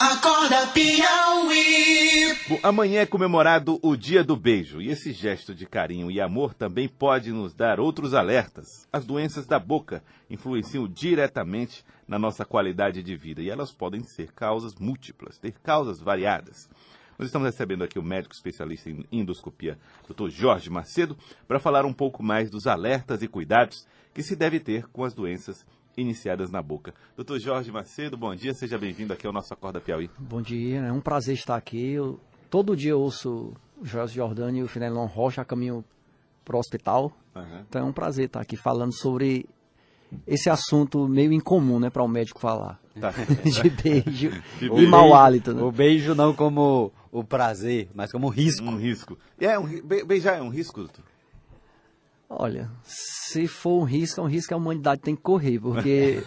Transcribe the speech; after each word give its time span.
Acorda 0.00 0.66
Piauí. 0.68 2.34
Amanhã 2.62 3.02
é 3.02 3.06
comemorado 3.06 3.78
o 3.82 3.94
Dia 3.94 4.24
do 4.24 4.34
Beijo 4.34 4.80
e 4.80 4.88
esse 4.88 5.12
gesto 5.12 5.54
de 5.54 5.66
carinho 5.66 6.10
e 6.10 6.18
amor 6.18 6.54
também 6.54 6.88
pode 6.88 7.30
nos 7.30 7.52
dar 7.52 7.78
outros 7.78 8.14
alertas. 8.14 8.88
As 8.90 9.04
doenças 9.04 9.44
da 9.44 9.58
boca 9.58 10.02
influenciam 10.30 10.88
diretamente 10.88 11.84
na 12.08 12.18
nossa 12.18 12.46
qualidade 12.46 13.02
de 13.02 13.14
vida 13.14 13.42
e 13.42 13.50
elas 13.50 13.72
podem 13.72 14.02
ser 14.02 14.32
causas 14.32 14.74
múltiplas, 14.76 15.36
ter 15.36 15.52
causas 15.62 16.00
variadas. 16.00 16.66
Nós 17.18 17.26
estamos 17.26 17.44
recebendo 17.44 17.84
aqui 17.84 17.98
o 17.98 18.02
médico 18.02 18.34
especialista 18.34 18.88
em 18.88 19.04
endoscopia, 19.12 19.78
Dr. 20.08 20.30
Jorge 20.30 20.70
Macedo, 20.70 21.14
para 21.46 21.60
falar 21.60 21.84
um 21.84 21.92
pouco 21.92 22.22
mais 22.22 22.48
dos 22.48 22.66
alertas 22.66 23.20
e 23.20 23.28
cuidados 23.28 23.86
que 24.14 24.22
se 24.22 24.34
deve 24.34 24.60
ter 24.60 24.86
com 24.88 25.04
as 25.04 25.12
doenças 25.12 25.66
iniciadas 25.96 26.50
na 26.50 26.62
boca. 26.62 26.94
Doutor 27.16 27.38
Jorge 27.38 27.70
Macedo, 27.70 28.16
bom 28.16 28.34
dia, 28.34 28.54
seja 28.54 28.78
bem-vindo 28.78 29.12
aqui 29.12 29.26
ao 29.26 29.32
nosso 29.32 29.52
Acorda 29.52 29.80
Piauí. 29.80 30.10
Bom 30.18 30.40
dia, 30.40 30.80
é 30.80 30.92
um 30.92 31.00
prazer 31.00 31.34
estar 31.34 31.56
aqui. 31.56 31.92
Eu, 31.92 32.20
todo 32.48 32.76
dia 32.76 32.92
eu 32.92 33.00
ouço 33.00 33.52
o 33.80 33.84
Jorge 33.84 34.14
Jordani 34.14 34.60
e 34.60 34.62
o 34.62 34.68
Finelon 34.68 35.06
Rocha 35.06 35.42
a 35.42 35.44
caminho 35.44 35.84
para 36.44 36.56
o 36.56 36.58
hospital. 36.58 37.12
Uhum. 37.34 37.60
Então 37.68 37.82
é 37.82 37.84
um 37.84 37.92
prazer 37.92 38.26
estar 38.26 38.40
aqui 38.40 38.56
falando 38.56 38.92
sobre 38.92 39.48
esse 40.26 40.50
assunto 40.50 41.08
meio 41.08 41.32
incomum, 41.32 41.78
né, 41.78 41.90
para 41.90 42.02
um 42.02 42.08
médico 42.08 42.40
falar. 42.40 42.80
Tá. 43.00 43.12
de 43.44 43.70
beijo 43.70 44.30
de 44.58 44.66
e 44.66 44.86
mau 44.86 45.14
hálito. 45.14 45.54
Né? 45.54 45.62
O 45.62 45.70
beijo 45.70 46.14
não 46.14 46.34
como 46.34 46.92
o 47.12 47.24
prazer, 47.24 47.88
mas 47.94 48.12
como 48.12 48.28
risco. 48.28 48.64
Um 48.64 48.76
risco. 48.76 49.18
É, 49.38 49.58
um, 49.58 49.66
beijar 50.06 50.38
é 50.38 50.42
um 50.42 50.48
risco, 50.48 50.80
doutor? 50.80 51.04
Olha, 52.32 52.70
se 52.84 53.48
for 53.48 53.80
um 53.80 53.82
risco, 53.82 54.20
é 54.20 54.22
um 54.22 54.28
risco 54.28 54.48
que 54.48 54.54
a 54.54 54.56
humanidade 54.56 55.00
tem 55.00 55.16
que 55.16 55.22
correr, 55.22 55.58
porque 55.58 56.22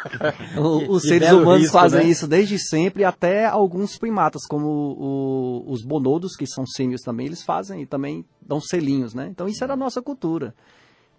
o, 0.56 0.92
os 0.92 1.02
seres 1.02 1.30
humanos 1.30 1.64
risco, 1.64 1.72
fazem 1.74 2.04
né? 2.04 2.06
isso 2.06 2.26
desde 2.26 2.58
sempre, 2.58 3.04
até 3.04 3.44
alguns 3.44 3.98
primatas, 3.98 4.46
como 4.46 4.66
o, 4.66 5.70
os 5.70 5.84
bonodos, 5.84 6.36
que 6.36 6.46
são 6.46 6.66
símios 6.66 7.02
também, 7.02 7.26
eles 7.26 7.42
fazem 7.42 7.82
e 7.82 7.86
também 7.86 8.24
dão 8.40 8.62
selinhos, 8.62 9.12
né? 9.12 9.28
Então 9.30 9.46
isso 9.46 9.62
é 9.62 9.66
da 9.66 9.76
nossa 9.76 10.00
cultura. 10.00 10.54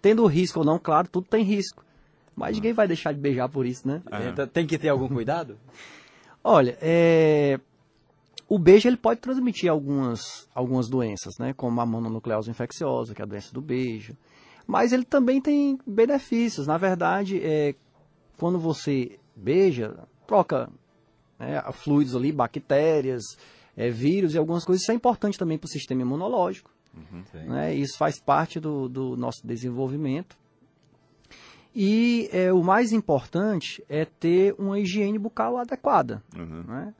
Tendo 0.02 0.26
risco 0.26 0.58
ou 0.58 0.64
não, 0.64 0.80
claro, 0.80 1.06
tudo 1.06 1.28
tem 1.28 1.44
risco. 1.44 1.84
Mas 2.34 2.56
ninguém 2.56 2.72
vai 2.72 2.88
deixar 2.88 3.12
de 3.12 3.20
beijar 3.20 3.48
por 3.48 3.64
isso, 3.64 3.86
né? 3.86 4.02
Então, 4.32 4.48
tem 4.48 4.66
que 4.66 4.76
ter 4.76 4.88
algum 4.88 5.08
cuidado? 5.08 5.56
Olha, 6.42 6.76
é, 6.82 7.60
o 8.48 8.58
beijo 8.58 8.88
ele 8.88 8.96
pode 8.96 9.20
transmitir 9.20 9.70
algumas, 9.70 10.48
algumas 10.54 10.88
doenças, 10.88 11.38
né? 11.38 11.52
Como 11.52 11.80
a 11.80 11.86
mononucleose 11.86 12.50
infecciosa, 12.50 13.14
que 13.14 13.22
é 13.22 13.24
a 13.24 13.28
doença 13.28 13.52
do 13.52 13.60
beijo. 13.60 14.16
Mas 14.66 14.92
ele 14.92 15.04
também 15.04 15.40
tem 15.40 15.78
benefícios. 15.86 16.66
Na 16.66 16.76
verdade, 16.76 17.40
é, 17.42 17.74
quando 18.38 18.58
você 18.58 19.18
beija, 19.36 20.06
troca 20.26 20.70
né, 21.38 21.62
fluidos 21.72 22.14
ali, 22.14 22.32
bactérias, 22.32 23.22
é, 23.76 23.90
vírus 23.90 24.34
e 24.34 24.38
algumas 24.38 24.64
coisas. 24.64 24.82
Isso 24.82 24.92
é 24.92 24.94
importante 24.94 25.38
também 25.38 25.58
para 25.58 25.66
o 25.66 25.70
sistema 25.70 26.02
imunológico. 26.02 26.70
Uhum, 26.94 27.24
né? 27.48 27.74
Isso 27.74 27.98
faz 27.98 28.20
parte 28.20 28.60
do, 28.60 28.88
do 28.88 29.16
nosso 29.16 29.44
desenvolvimento. 29.44 30.36
E 31.74 32.28
é, 32.32 32.52
o 32.52 32.62
mais 32.62 32.92
importante 32.92 33.84
é 33.88 34.04
ter 34.04 34.54
uma 34.58 34.78
higiene 34.78 35.18
bucal 35.18 35.58
adequada. 35.58 36.22
Uhum. 36.36 36.62
Né? 36.62 36.94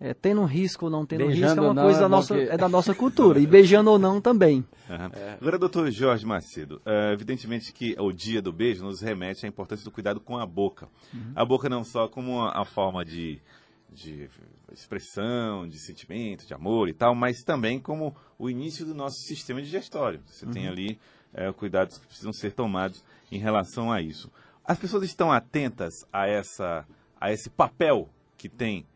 É, 0.00 0.14
tendo 0.14 0.44
risco 0.44 0.84
ou 0.84 0.90
não 0.90 1.04
tendo 1.04 1.26
beijando 1.26 1.46
risco 1.46 1.64
é 1.64 1.70
uma 1.70 1.82
coisa 1.82 1.98
é 1.98 2.02
da, 2.02 2.08
nossa, 2.08 2.36
é 2.36 2.56
da 2.56 2.68
nossa 2.68 2.94
cultura. 2.94 3.40
e 3.40 3.46
beijando 3.46 3.90
ou 3.90 3.98
não 3.98 4.20
também. 4.20 4.64
Uhum. 4.88 5.10
É. 5.12 5.36
Agora, 5.40 5.58
doutor 5.58 5.90
Jorge 5.90 6.24
Macedo, 6.24 6.80
é, 6.86 7.12
evidentemente 7.12 7.72
que 7.72 7.96
o 7.98 8.12
dia 8.12 8.40
do 8.40 8.52
beijo 8.52 8.84
nos 8.84 9.00
remete 9.00 9.44
à 9.44 9.48
importância 9.48 9.84
do 9.84 9.90
cuidado 9.90 10.20
com 10.20 10.38
a 10.38 10.46
boca. 10.46 10.88
Uhum. 11.12 11.32
A 11.34 11.44
boca 11.44 11.68
não 11.68 11.82
só 11.82 12.06
como 12.06 12.40
a, 12.40 12.62
a 12.62 12.64
forma 12.64 13.04
de, 13.04 13.40
de 13.92 14.30
expressão, 14.72 15.66
de 15.66 15.78
sentimento, 15.80 16.46
de 16.46 16.54
amor 16.54 16.88
e 16.88 16.92
tal, 16.92 17.14
mas 17.14 17.42
também 17.42 17.80
como 17.80 18.14
o 18.38 18.48
início 18.48 18.86
do 18.86 18.94
nosso 18.94 19.16
sistema 19.26 19.60
digestório. 19.60 20.20
Você 20.26 20.46
uhum. 20.46 20.52
tem 20.52 20.68
ali 20.68 20.98
é, 21.34 21.52
cuidados 21.52 21.98
que 21.98 22.06
precisam 22.06 22.32
ser 22.32 22.52
tomados 22.52 23.02
em 23.32 23.38
relação 23.38 23.90
a 23.90 24.00
isso. 24.00 24.30
As 24.64 24.78
pessoas 24.78 25.02
estão 25.02 25.32
atentas 25.32 26.06
a, 26.12 26.28
essa, 26.28 26.86
a 27.20 27.32
esse 27.32 27.50
papel 27.50 28.08
que 28.36 28.48
tem 28.48 28.86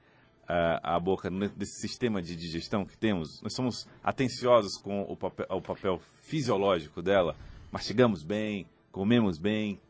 a, 0.82 1.00
boca 1.00 1.30
desse 1.56 1.80
sistema 1.80 2.20
de 2.20 2.36
digestão 2.36 2.84
que 2.84 2.96
temos? 2.96 3.40
Nós 3.42 3.54
somos 3.54 3.86
atenciosos 4.02 4.76
com 4.76 5.02
o 5.02 5.16
papel, 5.16 5.46
o 5.48 5.60
papel 5.60 6.00
fisiológico 6.20 7.00
dela? 7.00 7.36
Mastigamos 7.70 8.22
bem, 8.22 8.66
comemos 8.90 9.38
bem? 9.38 9.80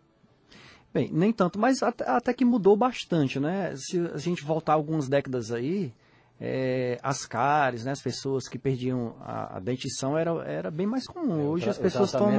Bem, 0.94 1.10
nem 1.10 1.32
tanto, 1.32 1.58
mas 1.58 1.82
até, 1.82 2.08
até 2.08 2.34
que 2.34 2.44
mudou 2.44 2.76
bastante, 2.76 3.40
né? 3.40 3.74
Se 3.76 3.98
a 3.98 4.18
gente 4.18 4.44
voltar 4.44 4.74
algumas 4.74 5.08
décadas 5.08 5.50
aí, 5.50 5.92
é, 6.44 6.98
as 7.04 7.24
cáries, 7.24 7.84
né, 7.84 7.92
as 7.92 8.02
pessoas 8.02 8.48
que 8.48 8.58
perdiam 8.58 9.14
a, 9.20 9.58
a 9.58 9.60
dentição 9.60 10.18
era, 10.18 10.32
era 10.44 10.70
bem 10.72 10.88
mais 10.88 11.06
comum. 11.06 11.40
É, 11.40 11.44
Hoje 11.44 11.70
as 11.70 11.78
pessoas 11.78 12.10
tomam, 12.10 12.32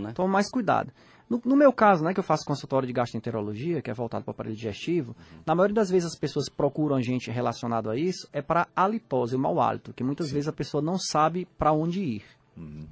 né? 0.00 0.12
tomam 0.14 0.32
mais 0.32 0.50
cuidado. 0.50 0.90
No, 1.28 1.38
no, 1.44 1.54
meu 1.54 1.70
caso, 1.70 2.02
né, 2.02 2.14
que 2.14 2.20
eu 2.20 2.24
faço 2.24 2.46
consultório 2.46 2.86
de 2.86 2.94
gastroenterologia, 2.94 3.82
que 3.82 3.90
é 3.90 3.94
voltado 3.94 4.24
para 4.24 4.30
o 4.30 4.34
aparelho 4.34 4.56
digestivo, 4.56 5.10
uhum. 5.10 5.40
na 5.44 5.54
maioria 5.54 5.74
das 5.74 5.90
vezes 5.90 6.14
as 6.14 6.18
pessoas 6.18 6.48
procuram 6.48 6.96
a 6.96 7.02
gente 7.02 7.30
relacionado 7.30 7.90
a 7.90 7.96
isso, 7.96 8.26
é 8.32 8.40
para 8.40 8.68
halitose, 8.74 9.36
o 9.36 9.38
mau 9.38 9.60
hálito, 9.60 9.92
que 9.92 10.02
muitas 10.02 10.28
Sim. 10.28 10.34
vezes 10.34 10.48
a 10.48 10.52
pessoa 10.52 10.82
não 10.82 10.98
sabe 10.98 11.46
para 11.58 11.72
onde 11.72 12.00
ir. 12.00 12.24
Uhum. 12.56 12.86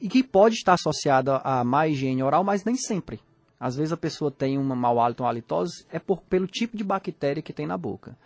E 0.00 0.08
que 0.08 0.22
pode 0.22 0.54
estar 0.54 0.74
associada 0.74 1.38
a 1.38 1.64
má 1.64 1.88
higiene 1.88 2.22
oral, 2.22 2.44
mas 2.44 2.64
nem 2.64 2.76
sempre. 2.76 3.18
Às 3.58 3.74
vezes 3.74 3.92
a 3.92 3.96
pessoa 3.96 4.30
tem 4.30 4.56
um 4.56 4.62
mau 4.62 5.00
hálito, 5.00 5.24
uma 5.24 5.30
halitose, 5.30 5.84
é 5.90 5.98
por, 5.98 6.20
pelo 6.22 6.46
tipo 6.46 6.76
de 6.76 6.84
bactéria 6.84 7.42
que 7.42 7.52
tem 7.52 7.66
na 7.66 7.76
boca. 7.76 8.16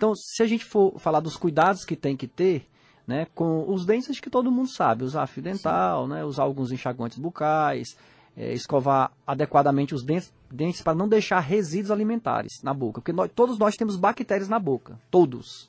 Então, 0.00 0.14
se 0.14 0.42
a 0.42 0.46
gente 0.46 0.64
for 0.64 0.98
falar 0.98 1.20
dos 1.20 1.36
cuidados 1.36 1.84
que 1.84 1.94
tem 1.94 2.16
que 2.16 2.26
ter, 2.26 2.66
né, 3.06 3.26
com 3.34 3.70
os 3.70 3.84
dentes, 3.84 4.08
acho 4.08 4.22
que 4.22 4.30
todo 4.30 4.50
mundo 4.50 4.70
sabe, 4.70 5.04
usar 5.04 5.26
fio 5.26 5.42
dental, 5.42 6.08
né, 6.08 6.24
usar 6.24 6.44
alguns 6.44 6.72
enxaguantes 6.72 7.18
bucais, 7.18 7.98
é, 8.34 8.54
escovar 8.54 9.12
adequadamente 9.26 9.94
os 9.94 10.02
dentes, 10.02 10.32
dentes 10.50 10.80
para 10.80 10.94
não 10.94 11.06
deixar 11.06 11.40
resíduos 11.40 11.90
alimentares 11.90 12.62
na 12.62 12.72
boca, 12.72 13.02
porque 13.02 13.12
nós, 13.12 13.30
todos 13.34 13.58
nós 13.58 13.76
temos 13.76 13.94
bactérias 13.94 14.48
na 14.48 14.58
boca, 14.58 14.98
todos. 15.10 15.68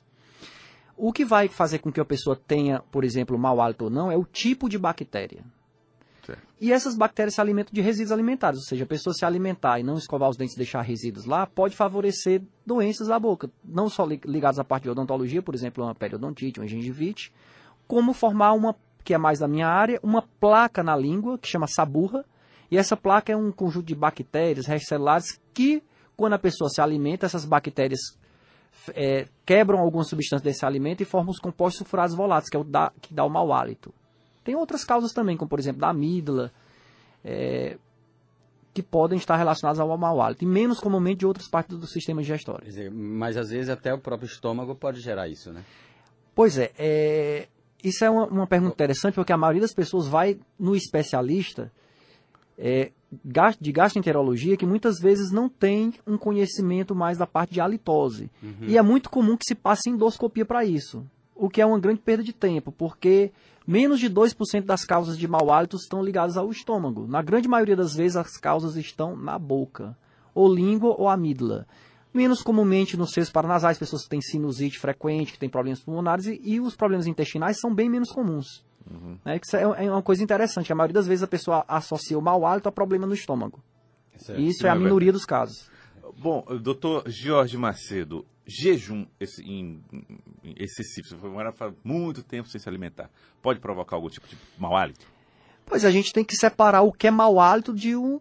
O 0.96 1.12
que 1.12 1.26
vai 1.26 1.46
fazer 1.48 1.80
com 1.80 1.92
que 1.92 2.00
a 2.00 2.04
pessoa 2.06 2.34
tenha, 2.34 2.80
por 2.90 3.04
exemplo, 3.04 3.36
mau 3.38 3.60
hálito 3.60 3.84
ou 3.84 3.90
não, 3.90 4.10
é 4.10 4.16
o 4.16 4.24
tipo 4.24 4.66
de 4.66 4.78
bactéria. 4.78 5.44
Certo. 6.22 6.42
E 6.60 6.72
essas 6.72 6.96
bactérias 6.96 7.34
se 7.34 7.40
alimentam 7.40 7.72
de 7.72 7.80
resíduos 7.80 8.12
alimentares, 8.12 8.60
ou 8.60 8.64
seja, 8.64 8.84
a 8.84 8.86
pessoa 8.86 9.12
se 9.12 9.24
alimentar 9.24 9.80
e 9.80 9.82
não 9.82 9.96
escovar 9.96 10.28
os 10.30 10.36
dentes 10.36 10.54
e 10.54 10.58
deixar 10.58 10.80
resíduos 10.82 11.24
lá, 11.24 11.46
pode 11.46 11.74
favorecer 11.74 12.42
doenças 12.64 13.08
da 13.08 13.18
boca, 13.18 13.50
não 13.64 13.88
só 13.88 14.06
ligadas 14.06 14.60
à 14.60 14.64
parte 14.64 14.84
de 14.84 14.90
odontologia, 14.90 15.42
por 15.42 15.54
exemplo, 15.54 15.82
uma 15.82 15.94
periodontite, 15.94 16.60
uma 16.60 16.66
gengivite, 16.66 17.32
como 17.88 18.12
formar 18.12 18.52
uma, 18.52 18.76
que 19.02 19.12
é 19.12 19.18
mais 19.18 19.40
da 19.40 19.48
minha 19.48 19.66
área, 19.66 19.98
uma 20.02 20.22
placa 20.22 20.82
na 20.82 20.96
língua, 20.96 21.36
que 21.36 21.48
chama 21.48 21.66
saburra, 21.66 22.24
e 22.70 22.78
essa 22.78 22.96
placa 22.96 23.32
é 23.32 23.36
um 23.36 23.50
conjunto 23.50 23.86
de 23.86 23.94
bactérias, 23.94 24.66
celulares, 24.86 25.40
que 25.52 25.82
quando 26.16 26.34
a 26.34 26.38
pessoa 26.38 26.70
se 26.70 26.80
alimenta, 26.80 27.26
essas 27.26 27.44
bactérias 27.44 27.98
é, 28.94 29.26
quebram 29.44 29.80
algumas 29.80 30.08
substâncias 30.08 30.42
desse 30.42 30.64
alimento 30.64 31.02
e 31.02 31.04
formam 31.04 31.32
os 31.32 31.40
compostos 31.40 31.78
sulfurados 31.78 32.14
voláteis, 32.14 32.48
que 32.48 32.56
é 32.56 32.60
o 32.60 32.64
da, 32.64 32.92
que 33.00 33.12
dá 33.12 33.24
o 33.24 33.28
mau 33.28 33.52
hálito. 33.52 33.92
Tem 34.44 34.54
outras 34.54 34.84
causas 34.84 35.12
também, 35.12 35.36
como 35.36 35.48
por 35.48 35.58
exemplo 35.58 35.80
da 35.80 35.90
amígdala, 35.90 36.52
é, 37.24 37.76
que 38.74 38.82
podem 38.82 39.18
estar 39.18 39.36
relacionadas 39.36 39.78
ao 39.78 39.96
mau 39.98 40.20
hálito, 40.20 40.44
e 40.44 40.46
menos 40.46 40.80
comumente 40.80 41.18
de 41.18 41.26
outras 41.26 41.48
partes 41.48 41.76
do 41.76 41.86
sistema 41.86 42.22
digestório. 42.22 42.64
Dizer, 42.64 42.90
mas 42.90 43.36
às 43.36 43.50
vezes 43.50 43.68
até 43.68 43.92
o 43.92 43.98
próprio 43.98 44.26
estômago 44.26 44.74
pode 44.74 45.00
gerar 45.00 45.28
isso, 45.28 45.52
né? 45.52 45.62
Pois 46.34 46.56
é, 46.56 46.72
é 46.78 47.48
isso 47.84 48.04
é 48.04 48.10
uma, 48.10 48.26
uma 48.26 48.46
pergunta 48.46 48.74
interessante, 48.74 49.14
porque 49.14 49.32
a 49.32 49.36
maioria 49.36 49.60
das 49.60 49.74
pessoas 49.74 50.06
vai 50.06 50.38
no 50.58 50.74
especialista 50.74 51.70
é, 52.56 52.92
de 53.60 53.72
gastroenterologia 53.72 54.56
que 54.56 54.64
muitas 54.64 54.98
vezes 54.98 55.32
não 55.32 55.48
tem 55.48 55.94
um 56.06 56.16
conhecimento 56.16 56.94
mais 56.94 57.18
da 57.18 57.26
parte 57.26 57.52
de 57.52 57.60
halitose. 57.60 58.30
Uhum. 58.42 58.68
E 58.68 58.78
é 58.78 58.82
muito 58.82 59.10
comum 59.10 59.36
que 59.36 59.44
se 59.44 59.54
passe 59.54 59.90
endoscopia 59.90 60.44
para 60.44 60.64
isso, 60.64 61.04
o 61.34 61.48
que 61.48 61.60
é 61.60 61.66
uma 61.66 61.78
grande 61.78 62.00
perda 62.00 62.22
de 62.22 62.32
tempo, 62.32 62.70
porque 62.72 63.32
menos 63.66 63.98
de 64.00 64.08
2% 64.10 64.64
das 64.64 64.84
causas 64.84 65.16
de 65.16 65.26
mau 65.26 65.50
hálito 65.50 65.76
estão 65.76 66.02
ligadas 66.02 66.36
ao 66.36 66.50
estômago. 66.50 67.06
Na 67.06 67.22
grande 67.22 67.48
maioria 67.48 67.76
das 67.76 67.94
vezes 67.94 68.16
as 68.16 68.36
causas 68.36 68.76
estão 68.76 69.16
na 69.16 69.38
boca, 69.38 69.96
ou 70.34 70.52
língua 70.52 70.94
ou 70.98 71.08
amígdala. 71.08 71.66
Menos 72.12 72.42
comumente 72.42 72.96
nos 72.96 73.10
seios 73.10 73.30
paranasais, 73.30 73.78
pessoas 73.78 74.02
que 74.02 74.10
têm 74.10 74.20
sinusite 74.20 74.78
frequente, 74.78 75.32
que 75.32 75.38
têm 75.38 75.48
problemas 75.48 75.80
pulmonares, 75.80 76.26
e, 76.26 76.40
e 76.44 76.60
os 76.60 76.76
problemas 76.76 77.06
intestinais 77.06 77.58
são 77.58 77.74
bem 77.74 77.88
menos 77.88 78.10
comuns. 78.10 78.62
Uhum. 78.90 79.16
É, 79.24 79.40
isso 79.42 79.56
é, 79.56 79.62
é 79.62 79.90
uma 79.90 80.02
coisa 80.02 80.22
interessante. 80.22 80.72
A 80.72 80.76
maioria 80.76 80.94
das 80.94 81.06
vezes 81.06 81.22
a 81.22 81.28
pessoa 81.28 81.64
associa 81.66 82.18
o 82.18 82.22
mau 82.22 82.44
hálito 82.44 82.68
a 82.68 82.72
problema 82.72 83.06
no 83.06 83.14
estômago. 83.14 83.60
Certo. 84.16 84.40
E 84.40 84.48
isso 84.48 84.66
é 84.66 84.70
a 84.70 84.74
minoria 84.74 85.12
dos 85.12 85.24
casos. 85.24 85.70
Bom, 86.18 86.44
doutor 86.60 87.04
Jorge 87.06 87.56
Macedo, 87.56 88.26
jejum 88.46 89.06
excessivo, 89.20 91.08
você 91.08 91.16
foi 91.16 91.74
muito 91.84 92.22
tempo 92.22 92.48
sem 92.48 92.60
se 92.60 92.68
alimentar, 92.68 93.10
pode 93.40 93.60
provocar 93.60 93.96
algum 93.96 94.08
tipo 94.08 94.26
de 94.26 94.36
mau 94.58 94.76
hálito? 94.76 95.06
Pois 95.64 95.84
a 95.84 95.90
gente 95.90 96.12
tem 96.12 96.24
que 96.24 96.36
separar 96.36 96.82
o 96.82 96.92
que 96.92 97.06
é 97.06 97.10
mau 97.10 97.40
hálito 97.40 97.72
de 97.72 97.96
um, 97.96 98.20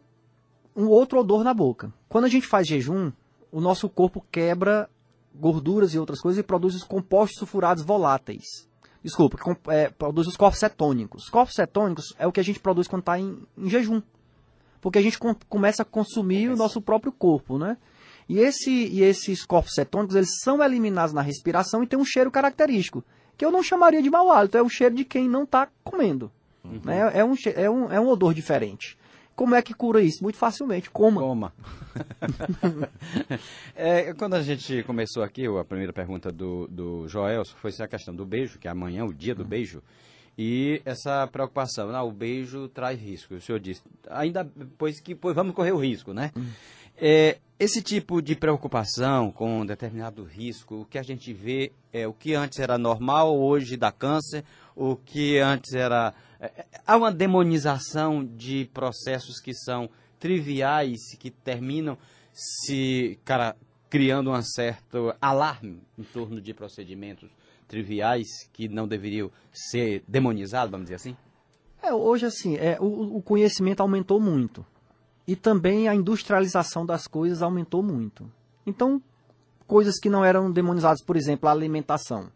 um 0.76 0.88
outro 0.88 1.20
odor 1.20 1.44
na 1.44 1.54
boca. 1.54 1.92
Quando 2.08 2.26
a 2.26 2.30
gente 2.30 2.48
faz 2.48 2.68
jejum, 2.68 3.12
o 3.52 3.60
nosso 3.60 3.90
corpo 3.90 4.26
quebra 4.32 4.90
gorduras 5.34 5.94
e 5.94 6.00
outras 6.00 6.20
coisas 6.22 6.40
e 6.40 6.44
produz 6.44 6.76
os 6.76 6.84
compostos 6.84 7.40
sulfurados 7.40 7.84
voláteis. 7.84 8.70
Desculpa, 9.04 9.38
é, 9.70 9.90
produz 9.90 10.28
os 10.28 10.38
corpos 10.38 10.60
cetônicos. 10.60 11.24
Os 11.24 11.30
corpos 11.30 11.56
cetônicos 11.56 12.14
é 12.20 12.28
o 12.28 12.32
que 12.32 12.40
a 12.40 12.44
gente 12.44 12.60
produz 12.60 12.88
quando 12.88 13.02
está 13.02 13.20
em, 13.20 13.42
em, 13.58 13.70
jejum. 13.70 14.02
Porque 14.82 14.98
a 14.98 15.02
gente 15.02 15.20
com, 15.20 15.34
começa 15.48 15.84
a 15.84 15.86
consumir 15.86 16.50
o 16.50 16.58
nosso 16.58 16.82
próprio 16.82 17.12
corpo, 17.12 17.58
né? 17.58 17.78
E, 18.28 18.40
esse, 18.40 18.72
e 18.72 19.04
esses 19.04 19.46
corpos 19.46 19.74
cetônicos, 19.74 20.16
eles 20.16 20.40
são 20.42 20.64
eliminados 20.64 21.14
na 21.14 21.22
respiração 21.22 21.84
e 21.84 21.88
tem 21.88 22.00
um 22.00 22.06
cheiro 22.06 22.32
característico, 22.32 23.04
que 23.38 23.46
eu 23.46 23.52
não 23.52 23.62
chamaria 23.62 24.02
de 24.02 24.10
mau 24.10 24.32
hálito, 24.32 24.58
é 24.58 24.62
o 24.62 24.70
cheiro 24.70 24.96
de 24.96 25.04
quem 25.04 25.28
não 25.30 25.44
está 25.44 25.68
comendo. 25.84 26.32
Uhum. 26.64 26.80
Né? 26.84 27.12
É, 27.14 27.24
um, 27.24 27.36
é, 27.56 27.70
um, 27.70 27.92
é 27.92 28.00
um 28.00 28.08
odor 28.08 28.34
diferente. 28.34 28.98
Como 29.36 29.56
é 29.56 29.62
que 29.62 29.74
cura 29.74 30.02
isso? 30.02 30.24
Muito 30.24 30.38
facilmente, 30.38 30.90
coma. 30.90 31.22
Coma. 31.22 31.54
é, 33.76 34.14
quando 34.14 34.36
a 34.36 34.42
gente 34.42 34.84
começou 34.84 35.24
aqui, 35.24 35.46
a 35.48 35.64
primeira 35.66 35.92
pergunta 35.92 36.32
do, 36.32 36.68
do 36.68 37.08
Joel 37.08 37.44
foi 37.46 37.72
a 37.80 37.88
questão 37.88 38.14
do 38.14 38.26
beijo, 38.26 38.60
que 38.60 38.68
é 38.68 38.72
amanhã, 38.72 39.04
o 39.04 39.14
dia 39.14 39.34
do 39.34 39.44
beijo. 39.44 39.82
E 40.44 40.82
essa 40.86 41.28
preocupação, 41.28 41.92
não, 41.92 42.08
o 42.08 42.12
beijo 42.12 42.68
traz 42.68 43.00
risco. 43.00 43.36
O 43.36 43.40
senhor 43.40 43.60
disse, 43.60 43.84
ainda 44.10 44.44
pois 44.76 45.00
que 45.00 45.14
pois 45.14 45.36
vamos 45.36 45.54
correr 45.54 45.72
o 45.72 45.78
risco, 45.78 46.16
né? 46.16 46.32
Hum. 46.36 46.50
É, 46.98 47.38
esse 47.60 47.80
tipo 47.80 48.24
de 48.24 48.36
preocupação 48.36 49.32
com 49.32 49.60
um 49.60 49.66
determinado 49.68 50.24
risco, 50.24 50.82
o 50.82 50.86
que 50.86 50.98
a 50.98 51.04
gente 51.04 51.32
vê 51.32 51.72
é 51.94 52.08
o 52.08 52.14
que 52.14 52.34
antes 52.34 52.58
era 52.58 52.76
normal, 52.76 53.40
hoje 53.40 53.78
dá 53.78 53.92
câncer, 53.92 54.44
o 54.76 54.96
que 54.96 55.38
antes 55.38 55.76
era. 55.76 56.12
É, 56.40 56.46
é, 56.46 56.66
há 56.88 56.98
uma 56.98 57.12
demonização 57.12 58.26
de 58.26 58.68
processos 58.74 59.40
que 59.40 59.54
são 59.54 59.92
triviais, 60.20 60.98
que 61.20 61.30
terminam 61.30 62.00
se 62.34 63.20
cara, 63.24 63.56
criando 63.92 64.32
um 64.32 64.42
certo 64.42 65.14
alarme 65.22 65.84
em 66.00 66.04
torno 66.04 66.42
de 66.42 66.52
procedimentos 66.52 67.30
triviais 67.72 68.28
que 68.52 68.68
não 68.68 68.86
deveriam 68.86 69.32
ser 69.52 70.04
demonizados, 70.06 70.70
vamos 70.70 70.86
dizer 70.86 70.96
assim? 70.96 71.16
É, 71.82 71.94
hoje, 71.94 72.26
assim, 72.26 72.58
é, 72.58 72.78
o, 72.80 73.18
o 73.18 73.22
conhecimento 73.22 73.80
aumentou 73.80 74.20
muito. 74.20 74.66
E 75.26 75.36
também 75.36 75.88
a 75.88 75.96
industrialização 75.96 76.86
das 76.86 77.08
coisas 77.08 77.42
aumentou 77.42 77.82
muito. 77.82 78.30
Então, 78.68 79.02
coisas 79.66 79.98
que 79.98 80.10
não 80.10 80.24
eram 80.24 80.52
demonizadas, 80.52 81.02
por 81.02 81.16
exemplo, 81.16 81.48
a 81.48 81.54
alimentação, 81.54 82.30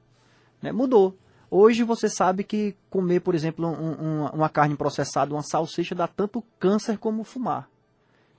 né, 0.62 0.72
mudou. 0.72 1.18
Hoje 1.52 1.84
você 1.84 2.10
sabe 2.10 2.44
que 2.44 2.76
comer, 2.90 3.20
por 3.20 3.36
exemplo, 3.36 3.68
um, 3.68 3.72
um, 3.72 4.26
uma 4.28 4.50
carne 4.50 4.76
processada, 4.76 5.36
uma 5.36 5.44
salsicha, 5.44 5.94
dá 5.94 6.08
tanto 6.08 6.42
câncer 6.58 6.98
como 6.98 7.24
fumar. 7.24 7.70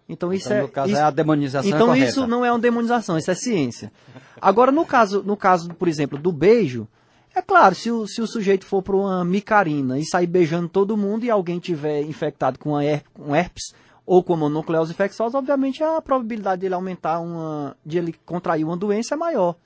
Então, 0.09 0.33
isso 0.33 0.47
então, 0.47 0.59
é. 0.59 0.63
No 0.63 0.69
caso, 0.69 0.91
isso, 0.91 0.99
é 0.99 1.03
a 1.03 1.11
demonização. 1.11 1.71
Então, 1.71 1.95
é 1.95 1.99
isso 1.99 2.27
não 2.27 2.45
é 2.45 2.51
uma 2.51 2.59
demonização, 2.59 3.19
isso 3.19 3.31
é 3.31 3.35
ciência. 3.35 3.93
Agora, 4.41 4.71
no 4.71 4.85
caso, 4.85 5.23
no 5.23 5.37
caso, 5.37 5.75
por 5.75 5.89
exemplo, 5.89 6.19
do 6.19 6.31
beijo, 6.31 6.87
é 7.35 7.43
claro, 7.43 7.75
se 7.75 7.91
o, 7.91 8.07
se 8.07 8.23
o 8.23 8.27
sujeito 8.27 8.65
for 8.65 8.83
para 8.83 8.97
uma 8.97 9.25
micarina 9.25 9.99
e 9.99 10.07
sair 10.07 10.27
beijando 10.27 10.69
todo 10.69 10.97
mundo 10.97 11.25
e 11.25 11.31
alguém 11.31 11.59
tiver 11.59 12.03
infectado 12.03 12.59
com 12.59 12.73
um 12.73 13.35
herpes 13.35 13.75
ou 14.07 14.23
com 14.23 14.37
mononucleose 14.37 14.93
infecciosa, 14.93 15.37
obviamente 15.37 15.83
a 15.83 16.01
probabilidade 16.01 16.61
dele 16.61 16.75
aumentar 16.75 17.19
uma. 17.19 17.77
de 17.85 17.99
ele 17.99 18.15
contrair 18.25 18.65
uma 18.65 18.77
doença 18.77 19.15
é 19.15 19.19
maior. 19.19 19.57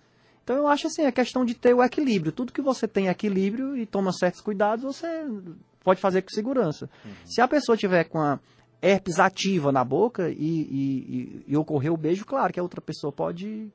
Então 0.42 0.56
eu 0.56 0.66
acho 0.66 0.86
assim, 0.88 1.02
é 1.02 1.12
questão 1.12 1.44
de 1.44 1.54
ter 1.54 1.74
o 1.74 1.82
equilíbrio. 1.82 2.32
Tudo 2.32 2.52
que 2.52 2.62
você 2.62 2.88
tem 2.88 3.06
equilíbrio 3.06 3.76
e 3.76 3.86
toma 3.86 4.12
certos 4.12 4.40
cuidados, 4.40 4.82
você 4.82 5.24
pode 5.84 6.00
fazer 6.00 6.22
com 6.22 6.30
segurança. 6.30 6.88
Uhum. 7.04 7.12
Se 7.24 7.40
a 7.40 7.46
pessoa 7.46 7.76
tiver 7.76 8.04
com 8.04 8.18
a 8.18 8.40
herpes 8.82 9.18
ativa 9.18 9.70
na 9.70 9.84
boca 9.84 10.30
e, 10.30 10.34
e, 10.36 11.44
e, 11.48 11.56
ocorrer 11.56 11.92
o 11.92 11.96
beijo, 11.96 12.24
claro 12.24 12.52
que 12.52 12.60
a 12.60 12.62
outra 12.62 12.80
pessoa 12.80 13.12
pode 13.12 13.70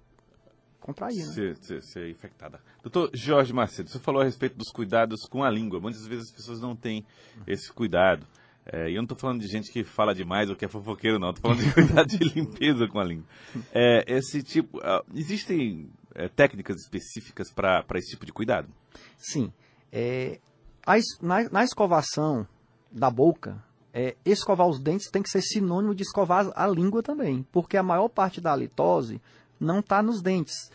contrair, 0.79 1.25
né? 1.25 1.33
Ser, 1.33 1.57
ser, 1.57 1.83
ser, 1.83 2.09
infectada. 2.09 2.59
Doutor 2.81 3.09
Jorge 3.13 3.53
Macedo, 3.53 3.89
você 3.89 3.99
falou 3.99 4.21
a 4.21 4.25
respeito 4.25 4.55
dos 4.55 4.71
cuidados 4.71 5.21
com 5.29 5.43
a 5.43 5.49
língua. 5.49 5.79
Muitas 5.79 6.05
vezes 6.05 6.29
as 6.29 6.35
pessoas 6.35 6.61
não 6.61 6.75
têm 6.75 7.05
esse 7.47 7.71
cuidado. 7.71 8.25
É, 8.65 8.89
e 8.89 8.93
eu 8.93 8.97
não 8.97 9.03
estou 9.03 9.17
falando 9.17 9.41
de 9.41 9.47
gente 9.47 9.71
que 9.71 9.83
fala 9.83 10.13
demais 10.13 10.49
ou 10.49 10.55
que 10.55 10.65
é 10.65 10.67
fofoqueiro, 10.67 11.19
não. 11.19 11.29
Estou 11.29 11.51
falando 11.51 11.63
de 11.63 11.73
cuidado 11.73 12.07
de 12.07 12.17
limpeza 12.17 12.87
com 12.87 12.99
a 12.99 13.03
língua. 13.03 13.25
É, 13.71 14.03
esse 14.07 14.41
tipo. 14.41 14.77
Uh, 14.79 15.03
existem 15.13 15.89
é, 16.15 16.29
técnicas 16.29 16.77
específicas 16.77 17.51
para 17.51 17.83
esse 17.95 18.11
tipo 18.11 18.25
de 18.25 18.31
cuidado? 18.31 18.67
Sim. 19.17 19.51
É, 19.91 20.39
a, 20.85 20.95
na, 21.21 21.49
na, 21.49 21.63
escovação 21.63 22.47
da 22.91 23.11
boca, 23.11 23.63
é, 23.95 24.15
escovar 24.25 24.67
os 24.67 24.79
dentes 24.79 25.09
tem 25.09 25.23
que 25.23 25.29
ser 25.29 25.41
sinônimo 25.41 25.95
de 25.95 26.03
escovar 26.03 26.51
a 26.53 26.67
língua 26.67 27.01
também, 27.01 27.47
porque 27.51 27.77
a 27.77 27.83
maior 27.83 28.09
parte 28.09 28.41
da 28.41 28.51
halitose 28.51 29.21
não 29.57 29.79
está 29.79 30.03
nos 30.03 30.21
dentes. 30.21 30.69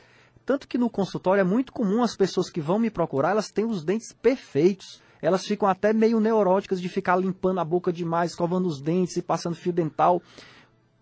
Tanto 0.46 0.67
que 0.67 0.78
no 0.78 0.88
consultório 0.88 1.43
é 1.43 1.44
muito 1.44 1.70
comum 1.70 2.02
as 2.02 2.17
pessoas 2.17 2.49
que 2.49 2.62
vão 2.62 2.78
me 2.78 2.90
procurar, 2.90 3.32
elas 3.32 3.50
têm 3.50 3.67
os 3.67 3.84
dentes 3.84 4.12
perfeitos 4.12 5.00
elas 5.22 5.44
ficam 5.44 5.69
até 5.69 5.93
meio 5.93 6.19
neuróticas 6.19 6.81
de 6.81 6.88
ficar 6.88 7.17
limpando 7.17 7.61
a 7.61 7.64
boca 7.64 7.93
demais, 7.93 8.31
escovando 8.31 8.67
os 8.67 8.81
dentes 8.81 9.17
e 9.17 9.22
passando 9.22 9.55
fio 9.55 9.72
dental 9.72 10.22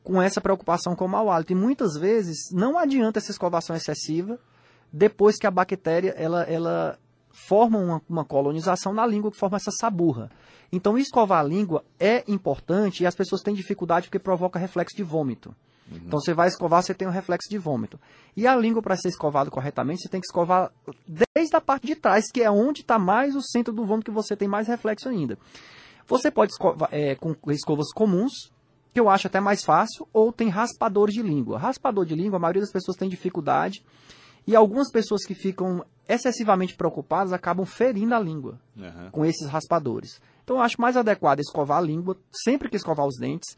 com 0.02 0.20
essa 0.20 0.40
preocupação 0.40 0.96
com 0.96 1.04
o 1.04 1.08
mau 1.08 1.30
hálito. 1.30 1.52
E 1.52 1.56
muitas 1.56 1.96
vezes 1.96 2.50
não 2.50 2.78
adianta 2.78 3.18
essa 3.18 3.30
escovação 3.30 3.76
excessiva 3.76 4.38
depois 4.92 5.36
que 5.36 5.46
a 5.46 5.50
bactéria 5.50 6.14
ela, 6.16 6.42
ela 6.44 6.98
forma 7.46 7.78
uma, 7.78 8.02
uma 8.08 8.24
colonização 8.24 8.92
na 8.92 9.06
língua 9.06 9.30
que 9.30 9.36
forma 9.36 9.56
essa 9.56 9.70
saburra. 9.70 10.30
Então, 10.70 10.98
escovar 10.98 11.40
a 11.40 11.42
língua 11.42 11.84
é 11.98 12.24
importante 12.28 13.02
e 13.02 13.06
as 13.06 13.14
pessoas 13.14 13.42
têm 13.42 13.54
dificuldade 13.54 14.06
porque 14.06 14.18
provoca 14.18 14.58
reflexo 14.58 14.96
de 14.96 15.02
vômito. 15.02 15.54
Uhum. 15.90 16.00
Então 16.06 16.20
você 16.20 16.34
vai 16.34 16.48
escovar, 16.48 16.82
você 16.82 16.94
tem 16.94 17.08
um 17.08 17.10
reflexo 17.10 17.48
de 17.48 17.58
vômito. 17.58 17.98
E 18.36 18.46
a 18.46 18.54
língua, 18.54 18.82
para 18.82 18.96
ser 18.96 19.08
escovado 19.08 19.50
corretamente, 19.50 20.02
você 20.02 20.08
tem 20.08 20.20
que 20.20 20.26
escovar 20.26 20.70
desde 21.06 21.56
a 21.56 21.60
parte 21.60 21.86
de 21.86 21.96
trás, 21.96 22.24
que 22.32 22.42
é 22.42 22.50
onde 22.50 22.82
está 22.82 22.98
mais 22.98 23.34
o 23.34 23.42
centro 23.42 23.72
do 23.72 23.84
vômito, 23.84 24.10
que 24.10 24.14
você 24.14 24.36
tem 24.36 24.48
mais 24.48 24.68
reflexo 24.68 25.08
ainda. 25.08 25.38
Você 26.06 26.30
pode 26.30 26.52
escovar 26.52 26.88
é, 26.92 27.14
com 27.14 27.34
escovas 27.50 27.92
comuns, 27.92 28.32
que 28.92 29.00
eu 29.00 29.08
acho 29.08 29.26
até 29.26 29.40
mais 29.40 29.64
fácil, 29.64 30.06
ou 30.12 30.32
tem 30.32 30.48
raspador 30.48 31.10
de 31.10 31.22
língua. 31.22 31.58
Raspador 31.58 32.04
de 32.04 32.14
língua, 32.14 32.36
a 32.36 32.40
maioria 32.40 32.62
das 32.62 32.72
pessoas 32.72 32.96
tem 32.96 33.08
dificuldade. 33.08 33.82
E 34.46 34.56
algumas 34.56 34.90
pessoas 34.90 35.24
que 35.26 35.34
ficam 35.34 35.84
excessivamente 36.08 36.74
preocupadas 36.74 37.32
acabam 37.32 37.66
ferindo 37.66 38.14
a 38.14 38.18
língua 38.18 38.58
uhum. 38.76 39.10
com 39.10 39.24
esses 39.24 39.46
raspadores. 39.48 40.20
Então 40.42 40.56
eu 40.56 40.62
acho 40.62 40.80
mais 40.80 40.96
adequado 40.96 41.40
escovar 41.40 41.78
a 41.78 41.82
língua, 41.82 42.16
sempre 42.32 42.70
que 42.70 42.76
escovar 42.76 43.06
os 43.06 43.18
dentes, 43.18 43.56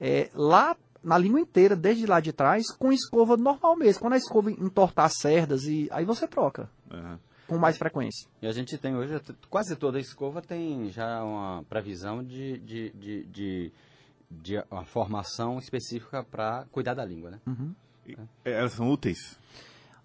é, 0.00 0.30
lá 0.34 0.74
na 1.02 1.18
língua 1.18 1.40
inteira, 1.40 1.76
desde 1.76 2.06
lá 2.06 2.20
de 2.20 2.32
trás, 2.32 2.70
com 2.72 2.92
escova 2.92 3.36
normal 3.36 3.76
mesmo. 3.76 4.00
Quando 4.00 4.14
a 4.14 4.18
escova 4.18 4.50
entortar 4.50 5.06
as 5.06 5.14
cerdas, 5.18 5.64
e 5.64 5.88
aí 5.90 6.04
você 6.04 6.26
troca. 6.26 6.70
Uhum. 6.90 7.18
Com 7.46 7.58
mais 7.58 7.76
frequência. 7.76 8.28
E 8.40 8.46
a 8.46 8.52
gente 8.52 8.78
tem 8.78 8.94
hoje, 8.94 9.20
quase 9.48 9.74
toda 9.76 9.98
a 9.98 10.00
escova 10.00 10.40
tem 10.40 10.88
já 10.90 11.22
uma 11.24 11.64
previsão 11.68 12.22
de, 12.22 12.58
de, 12.58 12.90
de, 12.90 13.24
de, 13.24 13.72
de 14.30 14.64
uma 14.70 14.84
formação 14.84 15.58
específica 15.58 16.22
para 16.22 16.64
cuidar 16.70 16.94
da 16.94 17.04
língua, 17.04 17.30
né? 17.32 17.40
Uhum. 17.46 17.74
É, 18.44 18.52
elas 18.52 18.72
são 18.72 18.88
úteis? 18.90 19.38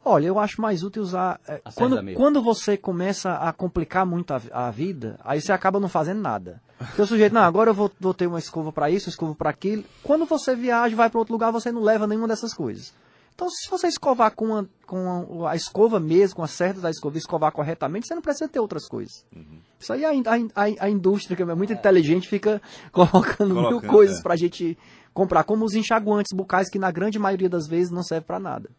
Olha, 0.07 0.27
eu 0.27 0.37
acho 0.37 0.61
mais 0.61 0.83
útil 0.83 1.01
usar. 1.01 1.39
É, 1.47 1.59
quando, 1.73 2.13
quando 2.13 2.39
você 2.39 2.77
começa 2.77 3.33
a 3.33 3.51
complicar 3.51 4.05
muito 4.05 4.35
a, 4.35 4.41
a, 4.53 4.69
vida, 4.69 5.19
aí 5.23 5.41
você 5.41 5.51
acaba 5.51 5.79
não 5.79 5.89
fazendo 5.89 6.21
nada. 6.21 6.61
Porque 6.77 7.01
o 7.01 7.07
sujeito, 7.07 7.33
não, 7.33 7.41
agora 7.41 7.71
eu 7.71 7.73
vou, 7.73 7.91
vou 7.99 8.13
ter 8.13 8.27
uma 8.27 8.37
escova 8.37 8.71
para 8.71 8.91
isso, 8.91 9.07
uma 9.07 9.13
escova 9.13 9.33
para 9.33 9.49
aquilo. 9.49 9.83
Quando 10.03 10.23
você 10.25 10.55
viaja, 10.55 10.95
vai 10.95 11.09
para 11.09 11.17
outro 11.17 11.33
lugar, 11.33 11.51
você 11.51 11.71
não 11.71 11.81
leva 11.81 12.05
nenhuma 12.05 12.27
dessas 12.27 12.53
coisas. 12.53 12.93
Então, 13.33 13.49
se 13.49 13.67
você 13.67 13.87
escovar 13.87 14.31
com 14.35 14.55
a, 14.55 14.65
com 14.85 15.45
a, 15.47 15.55
escova 15.55 15.99
mesmo, 15.99 16.35
com 16.35 16.43
a 16.43 16.47
certa 16.47 16.79
da 16.79 16.91
escova, 16.91 17.17
escovar 17.17 17.51
corretamente, 17.51 18.07
você 18.07 18.13
não 18.13 18.21
precisa 18.21 18.47
ter 18.47 18.59
outras 18.59 18.87
coisas. 18.87 19.25
Uhum. 19.35 19.59
Isso 19.79 19.91
aí 19.91 20.05
a, 20.05 20.11
a, 20.11 20.85
a, 20.85 20.89
indústria, 20.89 21.35
que 21.35 21.41
é 21.41 21.55
muito 21.55 21.73
é. 21.73 21.75
inteligente, 21.75 22.29
fica 22.29 22.61
colocando, 22.91 23.55
colocando 23.55 23.69
mil 23.69 23.81
coisas 23.81 24.19
é. 24.19 24.21
para 24.21 24.35
a 24.35 24.37
gente 24.37 24.77
comprar, 25.13 25.43
como 25.43 25.65
os 25.65 25.73
enxaguantes 25.73 26.31
bucais, 26.31 26.69
que 26.69 26.77
na 26.77 26.91
grande 26.91 27.17
maioria 27.17 27.49
das 27.49 27.67
vezes 27.67 27.91
não 27.91 28.03
serve 28.03 28.25
para 28.27 28.39
nada. 28.39 28.69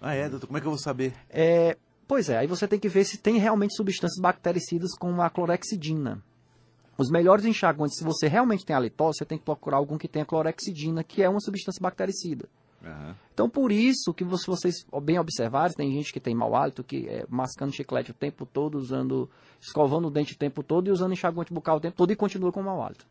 Ah, 0.00 0.14
é, 0.14 0.28
doutor? 0.28 0.46
Como 0.46 0.58
é 0.58 0.60
que 0.60 0.66
eu 0.66 0.70
vou 0.70 0.78
saber? 0.78 1.14
É, 1.28 1.76
pois 2.06 2.28
é, 2.28 2.38
aí 2.38 2.46
você 2.46 2.68
tem 2.68 2.78
que 2.78 2.88
ver 2.88 3.04
se 3.04 3.18
tem 3.18 3.38
realmente 3.38 3.74
substâncias 3.74 4.20
bactericidas 4.20 4.94
como 4.98 5.22
a 5.22 5.30
clorexidina. 5.30 6.22
Os 6.98 7.10
melhores 7.10 7.44
enxaguantes, 7.44 7.98
se 7.98 8.04
você 8.04 8.26
realmente 8.26 8.64
tem 8.64 8.74
halitose, 8.74 9.18
você 9.18 9.24
tem 9.24 9.38
que 9.38 9.44
procurar 9.44 9.76
algum 9.76 9.98
que 9.98 10.08
tenha 10.08 10.24
clorexidina, 10.24 11.04
que 11.04 11.22
é 11.22 11.28
uma 11.28 11.40
substância 11.40 11.80
bactericida. 11.82 12.48
Uhum. 12.82 13.14
Então, 13.34 13.50
por 13.50 13.70
isso 13.72 14.14
que 14.14 14.24
se 14.24 14.46
vocês 14.46 14.86
bem 15.02 15.18
observarem, 15.18 15.76
tem 15.76 15.92
gente 15.92 16.12
que 16.12 16.20
tem 16.20 16.34
mau 16.34 16.54
hálito, 16.54 16.84
que 16.84 17.06
é 17.08 17.26
mascando 17.28 17.72
chiclete 17.72 18.12
o 18.12 18.14
tempo 18.14 18.46
todo, 18.46 18.78
usando, 18.78 19.28
escovando 19.60 20.08
o 20.08 20.10
dente 20.10 20.34
o 20.34 20.38
tempo 20.38 20.62
todo 20.62 20.88
e 20.88 20.90
usando 20.90 21.12
enxaguante 21.12 21.52
bucal 21.52 21.76
o 21.76 21.80
tempo 21.80 21.96
todo 21.96 22.12
e 22.12 22.16
continua 22.16 22.52
com 22.52 22.62
mau 22.62 22.82
hálito. 22.82 23.06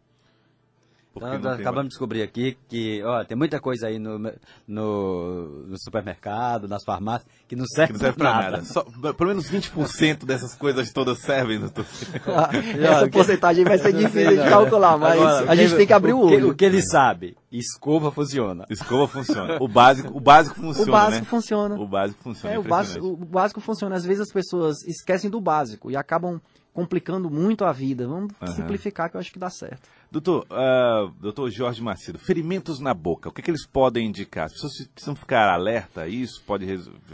Porque 1.15 1.29
Então, 1.29 1.39
nós 1.51 1.53
acabamos 1.61 1.75
mais. 1.75 1.83
de 1.85 1.89
descobrir 1.91 2.21
aqui 2.23 2.57
que 2.67 3.01
ó, 3.03 3.23
tem 3.23 3.37
muita 3.37 3.57
coisa 3.61 3.87
aí 3.87 3.97
no, 3.97 4.19
no, 4.67 5.65
no 5.65 5.77
supermercado, 5.79 6.67
nas 6.67 6.83
farmácias, 6.83 7.25
que 7.47 7.55
não 7.55 7.65
serve, 7.65 7.87
Que 7.87 7.93
não 7.93 7.99
serve 8.01 8.17
pra 8.17 8.33
nada. 8.33 8.63
Só, 8.65 8.83
pelo 9.13 9.29
menos 9.29 9.49
20% 9.49 10.25
dessas 10.25 10.55
coisas 10.55 10.91
todas 10.91 11.19
servem, 11.19 11.59
doutor. 11.59 11.85
Essa 12.81 13.07
porcentagem 13.09 13.63
vai 13.63 13.77
ser 13.77 13.93
difícil 13.93 14.43
de 14.43 14.49
calcular, 14.49 14.97
mas 14.97 15.13
Agora, 15.13 15.51
a 15.51 15.55
gente 15.55 15.71
que- 15.71 15.77
tem 15.77 15.87
que 15.87 15.93
abrir 15.93 16.13
o 16.13 16.27
que- 16.27 16.35
olho. 16.35 16.49
O 16.49 16.55
que 16.55 16.65
ele 16.65 16.81
sabe, 16.81 17.37
escova 17.51 18.11
funciona. 18.11 18.65
Escova 18.69 19.07
funciona. 19.07 19.57
O 19.61 19.67
básico, 19.67 20.15
o 20.15 20.19
básico 20.19 20.59
O 20.59 20.63
funciona, 20.63 20.91
básico 20.91 21.23
né? 21.23 21.29
funciona. 21.29 21.75
O 21.75 21.87
básico 21.87 22.23
funciona. 22.23 22.55
É, 22.55 22.59
o 22.59 22.63
básico, 22.63 23.07
o 23.07 23.15
básico 23.15 23.61
funciona. 23.61 23.95
Às 23.95 24.05
vezes 24.05 24.21
as 24.21 24.31
pessoas 24.33 24.83
esquecem 24.85 25.29
do 25.29 25.39
básico 25.39 25.89
e 25.89 25.95
acabam 25.95 26.41
complicando 26.73 27.29
muito 27.29 27.63
a 27.63 27.71
vida. 27.71 28.05
Vamos 28.05 28.33
Aham. 28.41 28.51
simplificar 28.53 29.09
que 29.09 29.15
eu 29.15 29.19
acho 29.21 29.31
que 29.31 29.39
dá 29.39 29.49
certo. 29.49 29.87
Doutor, 30.15 30.47
ah, 30.49 31.11
doutor 31.19 31.51
Jorge 31.51 31.81
Macedo, 31.83 32.17
ferimentos 32.17 32.79
na 32.79 32.93
boca, 32.93 33.27
o 33.27 33.33
que, 33.33 33.41
que 33.41 33.51
eles 33.51 33.67
podem 33.67 34.07
indicar? 34.07 34.45
As 34.45 34.53
pessoas 34.53 34.87
precisam 34.93 35.13
ficar 35.13 35.49
alerta 35.53 36.03
a 36.03 36.07
isso? 36.07 36.41
Pode 36.45 36.65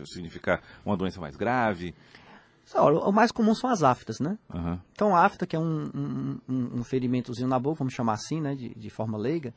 significar 0.05 0.61
uma 0.85 0.95
doença 0.95 1.19
mais 1.19 1.35
grave? 1.35 1.95
Olha, 2.75 2.99
o 2.99 3.11
mais 3.11 3.31
comum 3.31 3.55
são 3.55 3.71
as 3.71 3.81
aftas, 3.81 4.19
né? 4.19 4.37
Aham. 4.53 4.79
Então, 4.91 5.15
a 5.15 5.25
afta, 5.25 5.47
que 5.47 5.55
é 5.55 5.59
um, 5.59 5.89
um, 5.95 6.37
um- 6.47 6.69
um 6.75 6.83
ferimentozinho 6.83 7.47
na 7.47 7.57
boca, 7.57 7.79
vamos 7.79 7.95
chamar 7.95 8.13
assim, 8.13 8.39
né, 8.39 8.53
de, 8.53 8.69
de 8.69 8.89
forma 8.91 9.17
leiga, 9.17 9.51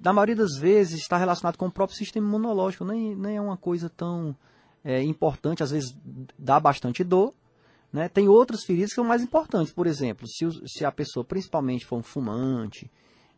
na 0.00 0.12
maioria 0.12 0.36
das 0.36 0.56
vezes 0.60 1.00
está 1.00 1.16
relacionado 1.16 1.56
com 1.56 1.66
o 1.66 1.72
próprio 1.72 1.98
sistema 1.98 2.24
imunológico, 2.28 2.84
nem, 2.84 3.16
nem 3.16 3.36
é 3.36 3.40
uma 3.40 3.56
coisa 3.56 3.90
tão 3.90 4.36
é, 4.84 5.02
importante, 5.02 5.64
às 5.64 5.72
vezes 5.72 5.92
dá 6.38 6.60
bastante 6.60 7.02
dor, 7.02 7.34
né? 7.94 8.08
Tem 8.08 8.28
outras 8.28 8.64
feridas 8.64 8.90
que 8.90 8.96
são 8.96 9.04
mais 9.04 9.22
importantes, 9.22 9.72
por 9.72 9.86
exemplo, 9.86 10.26
se, 10.26 10.44
se 10.66 10.84
a 10.84 10.90
pessoa 10.90 11.24
principalmente 11.24 11.86
for 11.86 11.96
um 11.96 12.02
fumante 12.02 12.90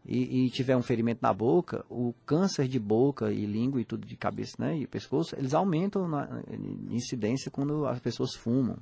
e, 0.02 0.46
e 0.46 0.50
tiver 0.50 0.74
um 0.74 0.82
ferimento 0.82 1.18
na 1.20 1.30
boca, 1.34 1.84
o 1.90 2.14
câncer 2.24 2.66
de 2.66 2.78
boca 2.78 3.30
e 3.30 3.44
língua 3.44 3.82
e 3.82 3.84
tudo 3.84 4.06
de 4.06 4.16
cabeça 4.16 4.56
né, 4.58 4.74
e 4.78 4.86
pescoço, 4.86 5.36
eles 5.36 5.52
aumentam 5.52 6.08
na 6.08 6.42
incidência 6.90 7.50
quando 7.50 7.86
as 7.86 8.00
pessoas 8.00 8.34
fumam. 8.34 8.78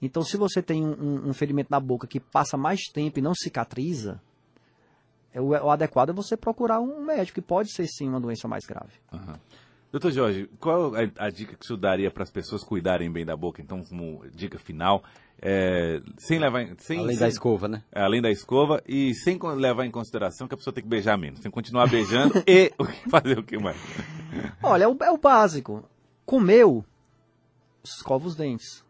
Então, 0.00 0.22
se 0.22 0.36
você 0.36 0.62
tem 0.62 0.86
um, 0.86 1.28
um- 1.28 1.34
ferimento 1.34 1.68
na 1.68 1.80
boca 1.80 2.06
que 2.06 2.20
passa 2.20 2.56
mais 2.56 2.82
tempo 2.92 3.18
e 3.18 3.22
não 3.22 3.34
cicatriza, 3.34 4.22
é 5.34 5.40
o, 5.40 5.48
o 5.48 5.70
adequado 5.70 6.10
é 6.10 6.12
você 6.12 6.36
procurar 6.36 6.78
um 6.80 7.04
médico, 7.04 7.40
que 7.40 7.46
pode 7.46 7.72
ser 7.72 7.86
sim 7.88 8.08
uma 8.08 8.20
doença 8.20 8.46
mais 8.46 8.64
grave. 8.64 8.92
Doutor 9.92 10.12
Jorge, 10.12 10.48
qual 10.60 10.92
a, 10.94 11.00
a 11.26 11.30
dica 11.30 11.56
que 11.56 11.64
o 11.64 11.66
senhor 11.66 11.78
daria 11.78 12.10
para 12.12 12.22
as 12.22 12.30
pessoas 12.30 12.62
cuidarem 12.62 13.10
bem 13.10 13.24
da 13.26 13.36
boca? 13.36 13.60
Então, 13.60 13.82
como 13.82 14.22
dica 14.32 14.56
final, 14.58 15.02
é, 15.42 16.00
sem 16.16 16.38
levar 16.38 16.62
em- 16.62 16.76
sem, 16.78 16.98
Além 17.00 17.16
sem- 17.16 17.20
da 17.20 17.28
escova, 17.28 17.66
né? 17.66 17.82
é, 17.90 18.00
além 18.00 18.22
da 18.22 18.30
escova 18.30 18.80
e 18.86 19.12
sem 19.14 19.36
levar 19.56 19.84
em 19.84 19.90
consideração 19.90 20.46
que 20.46 20.54
a 20.54 20.56
pessoa 20.56 20.72
tem 20.72 20.84
que 20.84 20.88
beijar 20.88 21.18
menos, 21.18 21.40
tem 21.40 21.50
que 21.50 21.54
continuar 21.54 21.88
beijando 21.88 22.34
e 22.46 22.72
fazer 23.10 23.38
o 23.38 23.42
que 23.42 23.58
mais? 23.58 23.76
Olha, 24.62 24.84
é 24.84 24.88
o, 24.88 24.96
é 25.02 25.10
o 25.10 25.18
básico. 25.18 25.82
Comeu, 26.24 26.84
escova 27.82 28.28
os 28.28 28.36
dentes. 28.36 28.84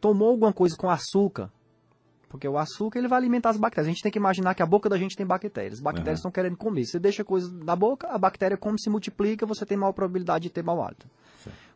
Tomou 0.00 0.30
alguma 0.30 0.52
coisa 0.52 0.76
com 0.78 0.88
açúcar, 0.88 1.50
porque 2.28 2.46
o 2.46 2.58
açúcar 2.58 2.98
ele 2.98 3.08
vai 3.08 3.18
alimentar 3.18 3.50
as 3.50 3.56
bactérias. 3.56 3.86
A 3.86 3.90
gente 3.90 4.02
tem 4.02 4.12
que 4.12 4.18
imaginar 4.18 4.54
que 4.54 4.62
a 4.62 4.66
boca 4.66 4.88
da 4.88 4.98
gente 4.98 5.16
tem 5.16 5.26
bactérias. 5.26 5.74
As 5.74 5.80
bactérias 5.80 6.18
estão 6.18 6.30
querendo 6.30 6.56
comer. 6.56 6.84
Você 6.84 6.98
deixa 6.98 7.24
coisa 7.24 7.50
na 7.64 7.74
boca, 7.74 8.06
a 8.08 8.18
bactéria 8.18 8.56
come, 8.56 8.78
se 8.78 8.90
multiplica, 8.90 9.46
você 9.46 9.64
tem 9.64 9.76
maior 9.76 9.92
probabilidade 9.92 10.44
de 10.44 10.50
ter 10.50 10.62
mau 10.62 10.82
hálito. 10.82 11.08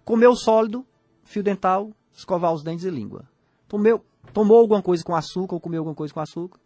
Comeu 0.05 0.35
sólido, 0.35 0.85
fio 1.25 1.43
dental, 1.43 1.91
escovar 2.13 2.53
os 2.53 2.63
dentes 2.63 2.85
e 2.85 2.91
língua. 2.91 3.25
Tomeu, 3.67 4.05
tomou 4.33 4.59
alguma 4.59 4.83
coisa 4.83 5.03
com 5.03 5.15
açúcar 5.15 5.55
ou 5.55 5.61
comeu 5.61 5.81
alguma 5.81 5.95
coisa 5.95 6.13
com 6.13 6.21
açúcar. 6.21 6.59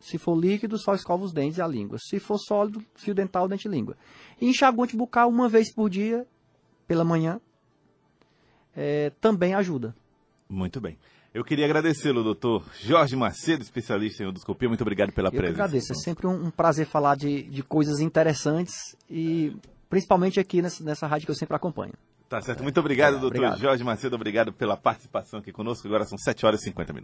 Se 0.00 0.18
for 0.18 0.34
líquido, 0.34 0.76
só 0.78 0.94
escova 0.94 1.24
os 1.24 1.32
dentes 1.32 1.58
e 1.58 1.62
a 1.62 1.66
língua. 1.66 1.96
Se 1.98 2.18
for 2.18 2.36
sólido, 2.36 2.84
fio 2.96 3.14
dental, 3.14 3.46
dente 3.46 3.68
e 3.68 3.70
língua. 3.70 3.96
E 4.40 4.48
enxaguante 4.48 4.96
bucal 4.96 5.28
uma 5.28 5.48
vez 5.48 5.72
por 5.72 5.88
dia, 5.88 6.26
pela 6.88 7.04
manhã, 7.04 7.40
é, 8.74 9.10
também 9.20 9.54
ajuda. 9.54 9.94
Muito 10.48 10.80
bem. 10.80 10.98
Eu 11.34 11.42
queria 11.44 11.64
agradecê-lo, 11.64 12.22
doutor 12.22 12.62
Jorge 12.80 13.16
Macedo, 13.16 13.62
especialista 13.62 14.22
em 14.22 14.28
endoscopia. 14.28 14.68
Muito 14.68 14.82
obrigado 14.82 15.12
pela 15.12 15.28
Eu 15.28 15.32
presença. 15.32 15.62
agradeço. 15.62 15.92
É 15.92 15.96
sempre 15.96 16.26
um, 16.26 16.46
um 16.46 16.50
prazer 16.50 16.86
falar 16.86 17.16
de, 17.16 17.42
de 17.44 17.62
coisas 17.62 18.00
interessantes 18.00 18.94
e 19.08 19.56
principalmente 19.88 20.38
aqui 20.38 20.60
nessa, 20.60 20.84
nessa 20.84 21.06
rádio 21.06 21.24
que 21.26 21.30
eu 21.30 21.34
sempre 21.36 21.56
acompanho. 21.56 21.94
Tá 22.28 22.40
certo. 22.40 22.62
Muito 22.62 22.78
obrigado, 22.80 23.16
É, 23.16 23.18
doutor 23.18 23.36
obrigado. 23.38 23.58
Jorge 23.60 23.84
Macedo. 23.84 24.14
Obrigado 24.16 24.52
pela 24.52 24.76
participação 24.76 25.40
aqui 25.40 25.52
conosco. 25.52 25.86
Agora 25.86 26.04
são 26.04 26.18
7 26.18 26.44
horas 26.46 26.60
e 26.60 26.64
50 26.64 26.92
minutos. 26.92 27.00